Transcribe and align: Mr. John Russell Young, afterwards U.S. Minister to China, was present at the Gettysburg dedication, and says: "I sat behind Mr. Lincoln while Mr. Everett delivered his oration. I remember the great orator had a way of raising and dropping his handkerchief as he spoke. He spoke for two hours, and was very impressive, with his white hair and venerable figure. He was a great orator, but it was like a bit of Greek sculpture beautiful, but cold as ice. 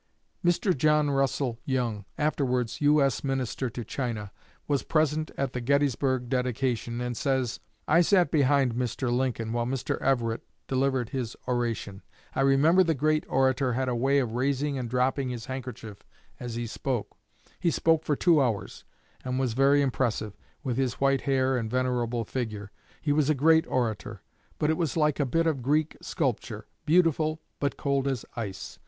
Mr. 0.43 0.75
John 0.75 1.11
Russell 1.11 1.59
Young, 1.63 2.05
afterwards 2.17 2.81
U.S. 2.81 3.23
Minister 3.23 3.69
to 3.69 3.85
China, 3.85 4.31
was 4.67 4.81
present 4.81 5.29
at 5.37 5.53
the 5.53 5.61
Gettysburg 5.61 6.27
dedication, 6.27 6.99
and 6.99 7.15
says: 7.15 7.59
"I 7.87 8.01
sat 8.01 8.31
behind 8.31 8.73
Mr. 8.73 9.15
Lincoln 9.15 9.53
while 9.53 9.67
Mr. 9.67 10.01
Everett 10.01 10.41
delivered 10.67 11.09
his 11.09 11.35
oration. 11.47 12.01
I 12.33 12.41
remember 12.41 12.83
the 12.83 12.95
great 12.95 13.27
orator 13.29 13.73
had 13.73 13.87
a 13.87 13.95
way 13.95 14.17
of 14.17 14.31
raising 14.33 14.75
and 14.75 14.89
dropping 14.89 15.29
his 15.29 15.45
handkerchief 15.45 16.03
as 16.39 16.55
he 16.55 16.65
spoke. 16.65 17.15
He 17.59 17.69
spoke 17.69 18.03
for 18.03 18.15
two 18.15 18.41
hours, 18.41 18.83
and 19.23 19.37
was 19.39 19.53
very 19.53 19.83
impressive, 19.83 20.35
with 20.63 20.77
his 20.77 20.93
white 20.95 21.21
hair 21.21 21.55
and 21.55 21.69
venerable 21.69 22.25
figure. 22.25 22.71
He 23.03 23.11
was 23.11 23.29
a 23.29 23.35
great 23.35 23.67
orator, 23.67 24.23
but 24.57 24.71
it 24.71 24.77
was 24.77 24.97
like 24.97 25.19
a 25.19 25.27
bit 25.27 25.45
of 25.45 25.61
Greek 25.61 25.95
sculpture 26.01 26.65
beautiful, 26.87 27.39
but 27.59 27.77
cold 27.77 28.07
as 28.07 28.25
ice. 28.35 28.79